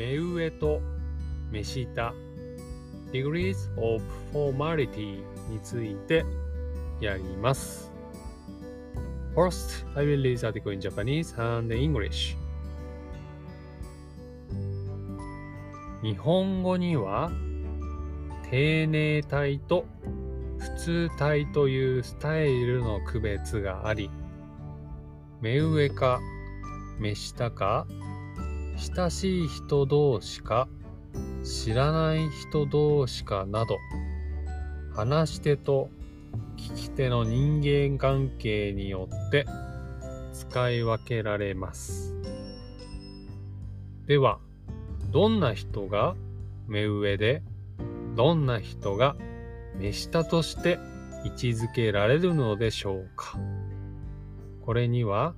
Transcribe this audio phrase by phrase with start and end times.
[0.00, 0.80] 目上と
[1.50, 2.14] 目下
[3.12, 4.02] degrees of
[4.32, 6.24] formality について
[7.02, 7.92] やります。
[9.34, 12.34] First, I will read the article in Japanese and English.
[16.02, 17.30] 日本語には
[18.50, 19.84] 丁寧体と
[20.58, 24.10] 普通体というスタイルの区別があり
[25.42, 26.20] 目上か
[26.98, 27.86] 目下か
[28.80, 30.66] 親しい人同士か
[31.44, 33.76] 知らない人同士かなど
[34.94, 35.90] 話し手と
[36.56, 39.44] 聞き手の人間関係によって
[40.32, 42.14] 使い分けられます。
[44.06, 44.38] では
[45.10, 46.14] どんな人が
[46.66, 47.42] 目上で
[48.16, 49.14] どんな人が
[49.76, 50.78] 目下として
[51.24, 53.38] 位置づけられるのでしょうか。
[54.62, 55.34] これには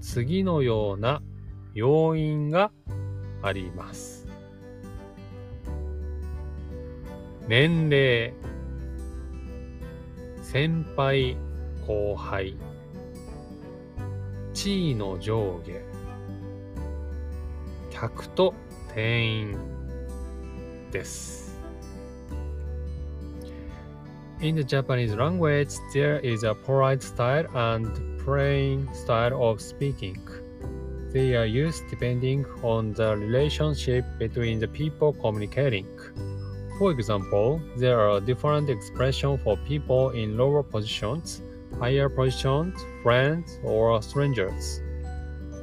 [0.00, 1.22] 次のような
[1.74, 2.70] 要因が
[3.42, 4.26] あります。
[7.46, 8.34] 年齢、
[10.42, 11.36] 先輩、
[11.86, 12.56] 後輩、
[14.52, 15.80] 地位の上下、
[17.90, 18.54] 客と
[18.94, 19.58] 店員
[20.90, 21.58] です。
[24.40, 27.90] In the Japanese language, there is a polite style and
[28.24, 30.16] plain style of speaking.
[31.12, 35.86] They are used depending on the relationship between the people communicating.
[36.78, 41.42] For example, there are different expressions for people in lower positions,
[41.80, 44.82] higher positions, friends, or strangers.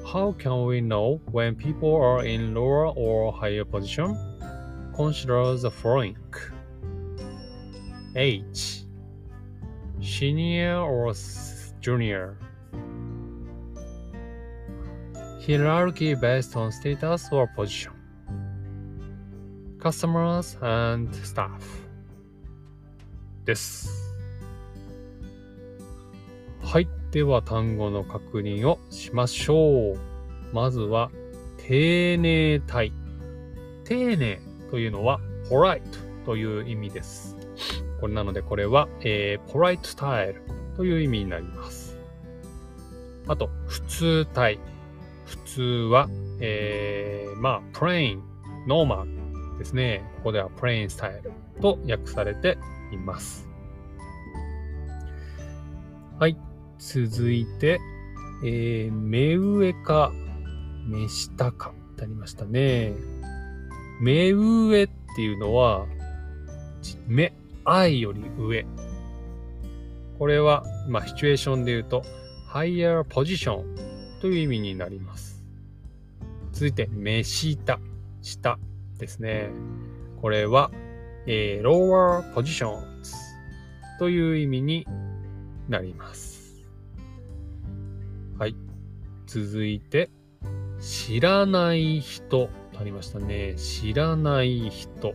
[0.06, 4.18] How can we know when people are in lower or higher position?
[4.96, 6.18] Consider the following.
[8.16, 8.82] H
[10.02, 11.14] Senior or
[11.82, 12.38] junior
[15.46, 17.92] Hierarchy based on status or position.
[19.78, 21.62] Customers and staff.
[23.46, 23.92] です。
[26.64, 26.88] はい。
[27.12, 30.00] では単語の確認をしましょう。
[30.52, 31.12] まずは
[31.58, 32.92] 丁寧体
[33.84, 34.42] 丁寧
[34.72, 35.82] というのは polite
[36.26, 37.38] という意味です。
[38.02, 40.42] これなので、これは、えー、 polite style
[40.76, 42.00] という意味になります。
[43.28, 44.60] あと、普通体。
[45.56, 46.10] 普通は、
[46.42, 50.04] えー、まあ、 plain、normal ですね。
[50.18, 51.32] ここでは plain style
[51.62, 52.58] と訳されて
[52.92, 53.48] います。
[56.20, 56.36] はい。
[56.78, 57.80] 続いて、
[58.44, 60.12] えー、目上か
[60.88, 62.92] 目下かってありましたね。
[64.02, 65.86] 目上っていうのは、
[67.08, 67.34] 目、
[67.64, 68.66] 愛より上。
[70.20, 72.04] これは、まあ、シチュエーションで言うと、
[72.52, 73.64] higher position
[74.20, 75.35] という意味になります。
[76.56, 77.82] 続いて、目下、
[78.22, 78.58] 下
[78.98, 79.50] ですね。
[80.22, 80.72] これは、
[81.28, 82.80] えー、lower positions
[84.00, 84.88] という意味に
[85.68, 86.66] なります。
[88.40, 88.56] はい。
[89.28, 90.10] 続いて、
[90.80, 92.50] 知らない人
[92.80, 93.56] ありましたね。
[93.58, 95.14] 知らない人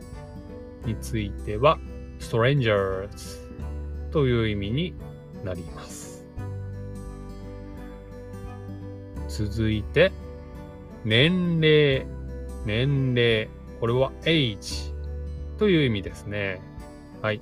[0.84, 1.78] については、
[2.18, 3.08] strangers
[4.10, 4.94] という意味に
[5.42, 6.22] なります。
[9.26, 10.12] 続いて、
[11.04, 12.06] 年齢、
[12.66, 13.48] 年齢。
[13.80, 14.94] これは age
[15.58, 16.60] という意味ですね。
[17.22, 17.40] はい。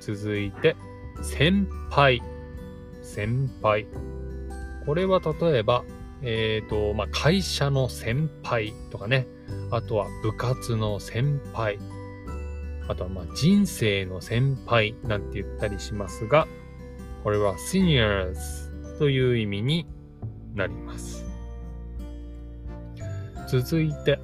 [0.00, 0.76] 続いて、
[1.22, 2.22] 先輩、
[3.02, 3.86] 先輩。
[4.86, 5.84] これは例えば、
[6.22, 9.26] えっ、ー、と、まあ、会社の先輩とかね。
[9.70, 11.78] あとは部活の先輩。
[12.88, 16.46] あとはまあ人生の先輩なんて言ったりしますが、
[17.24, 19.86] これは seniors という意味に
[20.54, 21.24] なります。
[23.60, 24.18] 続いて、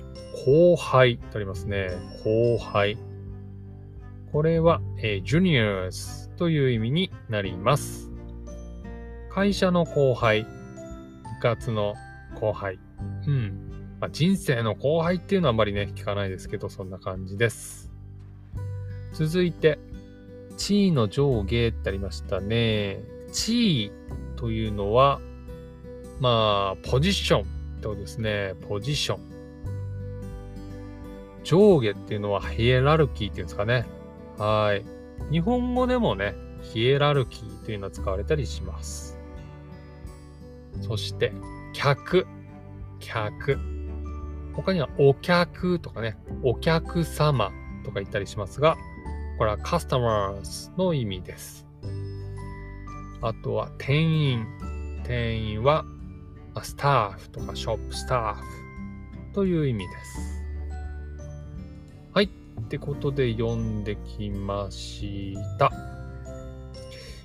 [0.47, 1.91] 後輩とありますね。
[2.25, 2.97] 後輩。
[4.33, 8.11] これは、えー、juniors という意味になります。
[9.31, 10.49] 会社の後輩、部
[11.43, 11.93] 活の
[12.41, 12.79] 後輩。
[13.26, 13.99] うん。
[14.00, 17.91] まあ、人生の後輩っていうのはあんまりね、聞かないですけど、そんな感じです。
[19.12, 19.79] 続いて、
[20.56, 23.03] 地位の上下ってありましたね。
[23.31, 23.93] 地位
[24.37, 25.20] というのは、
[26.19, 28.55] まあ、ポジションとですね。
[28.69, 29.21] ポジション。
[31.45, 33.87] 上下っていうのはヒエラルキーっていうんですかね。
[34.37, 34.85] はい。
[35.33, 39.19] 日本語でもね、ヒエラルキーというのは使われたりします。
[40.81, 41.33] そして、
[41.73, 42.27] 客。
[43.01, 43.59] 客。
[44.55, 47.51] 他にはお客とかね、お客様
[47.85, 48.77] とか言ったりしますが、
[49.39, 51.67] これは customers の意味です。
[53.21, 54.47] あとは店員。
[55.05, 55.85] 店員は
[56.64, 58.43] スタッフとかショップスタッフ
[59.34, 60.43] という意味です。
[62.12, 62.31] はい。
[62.60, 65.70] ってことで読んできました。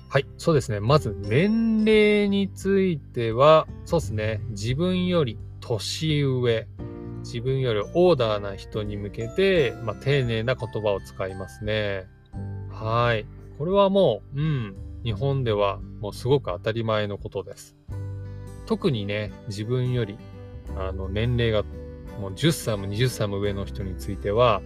[0.08, 0.26] はい。
[0.38, 0.78] そうですね。
[0.78, 4.40] まず、年齢については、そうですね。
[4.50, 6.68] 自分より年上、
[7.24, 12.06] 自分よりオーダーな人に向けて、まあ、丁寧な言葉を使いますね。
[12.70, 13.26] はい。
[13.58, 14.76] これはもう、うん。
[15.04, 17.76] 日本ではもうすごく当たり前のことです。
[18.66, 20.18] 特にね、自分より、
[20.76, 21.62] あの、年齢が
[22.20, 24.62] もう10歳も20歳も上の人については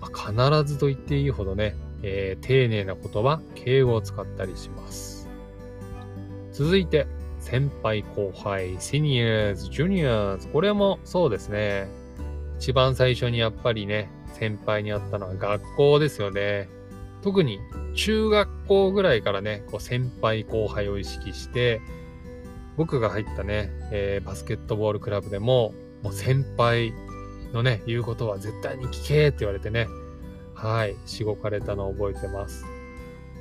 [0.00, 5.28] ま、必ずと言っていいほどね、えー、丁寧な言葉、敬語を使ったりします。
[6.52, 7.06] 続いて、
[7.38, 11.88] 先輩後輩、シニアーズ、ジュニアーズ、これもそうですね。
[12.58, 16.68] 一番最初にやっぱりね、先輩に会ったのは学校ですよね。
[17.22, 17.58] 特に
[17.94, 21.80] 中学校ぐらいからね、こう先輩後輩を意識して、
[22.76, 26.92] 僕が入ったね、えー、バスケットボールクラブでも、もう先輩
[27.52, 29.86] のね、言うことは絶対に聞けって言われてね、
[30.54, 32.64] はい、しごかれたのを覚えてます。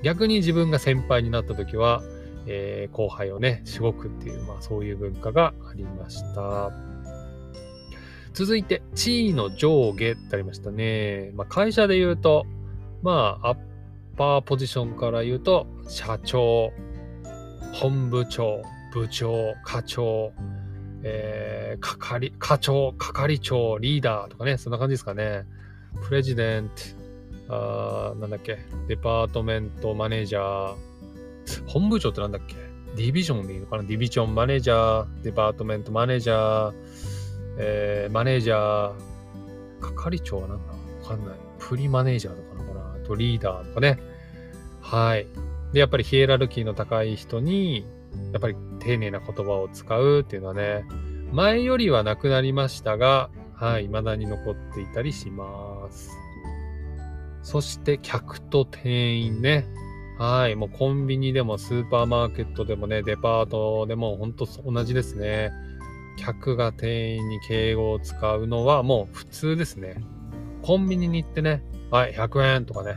[0.04, 2.02] 逆に自分が先輩になった時は、
[2.48, 6.72] えー、後輩をね、しごくっていう、まあそういう文化がありました。
[8.34, 11.32] 続いて、地位の上下ってありましたね。
[11.36, 12.46] まあ会社で言うと、
[13.04, 13.58] まあアッ
[14.18, 16.72] パーポジションから言うと、社長、
[17.74, 18.62] 本部長、
[18.92, 20.34] 部長、課長、
[21.04, 25.46] えー、係、課長、係長、リーダーとかね、そんな感じですかね。
[26.08, 26.70] プレジデン
[27.48, 30.76] ト、あなんだっけ、デパートメントマネージャー、
[31.68, 32.56] 本部長ってなんだっけ？
[32.96, 33.84] ディビジョンでいいのかな？
[33.84, 36.74] ディビジョンマネージャー、デパートメントマネージャー、
[37.58, 38.94] えー、マネージャー、
[39.80, 40.74] 係長はなんだ？
[40.74, 41.36] わかんない。
[41.60, 42.94] プリマネージャーとかなのかな？
[43.04, 44.00] あとリーダーとかね。
[44.82, 45.28] はい。
[45.74, 47.86] で、やっぱりヒエラルキーの高い人に、
[48.32, 50.84] やっぱり丁寧な言葉を使うっていうのはね、
[51.32, 56.12] 前よりはなくなりましたが、はい、未だに残っていたりします。
[57.44, 59.66] そして客と店員ね。
[60.18, 65.52] はい、もうコンビニでもスーパーマーケットでもね、デパートでも本当同じですね。
[66.18, 70.04] 客が店員に敬語を使うのはもう普通ですね。
[70.62, 72.96] コンビニに行ってね、はい、100円とかね。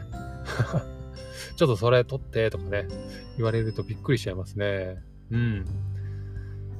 [1.62, 2.88] ちょっとそれ取ってとかね、
[3.37, 5.00] 言われるとびっくりしちゃいますね。
[5.31, 5.64] うん。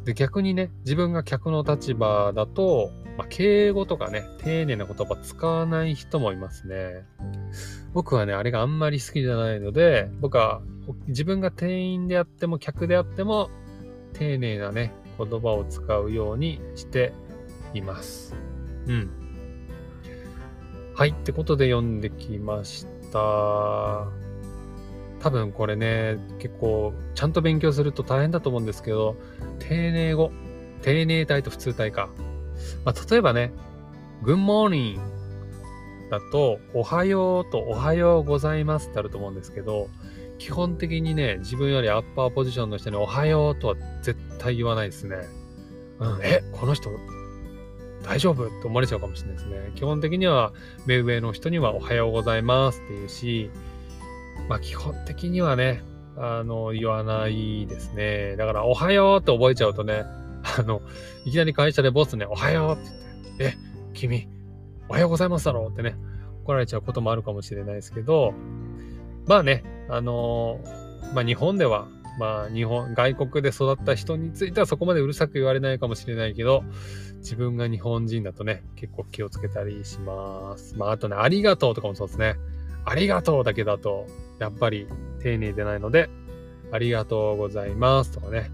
[0.05, 7.05] で、逆にね、自分が客の立場だと、まあ、敬語とかね、丁寧な言葉使わない人もいますね。
[7.93, 10.62] 僕はね、あれがあんまり好きじゃないので、僕は
[11.06, 13.50] 自分が店員であっても客であっても、
[14.14, 17.12] 丁寧なね、言葉を使うようにして
[17.73, 18.35] います。
[18.88, 19.11] うん。
[20.96, 24.22] はい、ってことで読んできました。
[25.23, 29.17] 多分これね、結構ちゃんと勉強すると大変だと思うんですけど、
[29.61, 30.33] 丁寧語、
[30.83, 32.11] 丁寧体と普通体か。
[32.85, 33.53] まあ、例えばね、
[34.25, 34.99] Good morning
[36.11, 39.89] だと、おはようとおはようございますってあると思うんですけど、
[40.39, 45.17] 基本的にね、自分よりアッパーポジションの人におはようとは絶対言わないですね。
[46.01, 46.91] うん、え、この人
[48.03, 48.47] 大丈夫？
[48.47, 49.71] って思われちゃうかもしれないですね。
[49.77, 50.53] 基本的には
[50.85, 53.51] 目上の人にはおはようございますって言うし、
[54.49, 55.83] まあ基本的にはね、
[56.17, 58.37] あの、言わないですね。
[58.37, 60.05] だから、おはようって覚えちゃうとね、
[60.59, 60.83] あの、
[61.25, 62.90] いきなり会社でボスね、おはようって
[63.25, 63.55] 言って、え、
[63.95, 64.28] 君、
[64.88, 65.97] おはようございますだろうってね、
[66.45, 68.35] 怒られちゃうこともあるかもしれないですけど、
[69.26, 70.61] まあね、あの
[71.14, 71.88] まあ日本では、
[72.19, 76.64] まあ日本、外国で育った人についてはそこまでうるさく言われないかもしれないけど、
[77.19, 80.76] 自分が日本人だとね、結構気をつけたりします。
[80.76, 82.37] まああとね、ありがとうとかもそうですね。
[82.85, 84.07] ありがとうだけだと、
[84.42, 84.88] やっぱり
[85.20, 86.11] 丁寧でないので、
[86.72, 88.50] ありがとうございますとかね。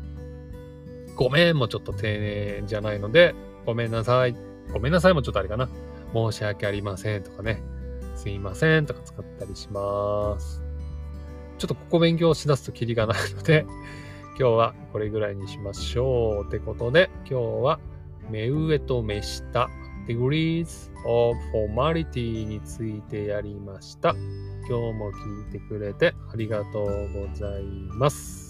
[1.16, 4.36] ごめんもちょっと丁寧じゃないので、ごめんなさい。
[4.72, 5.68] ごめんなさいもちょっとあれかな。
[6.12, 7.62] 申し訳ありませんとかね。
[8.16, 10.62] すいませんとか使ったりします。
[11.58, 13.64] ちょっとここ勉強しだすとキリがないので、
[14.38, 16.46] 今日はこれぐらいにしましょう。
[16.46, 17.80] ってことで、今日は
[18.30, 19.68] 目上と目下、
[20.08, 24.14] degrees of formality についてやりました。
[24.68, 27.62] 今日も聞いてくれてありがとうござい
[27.92, 28.47] ます。